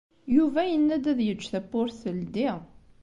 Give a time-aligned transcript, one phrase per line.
[0.35, 2.49] Yuba yenna-d ad yeǧǧ tawwurt teldi.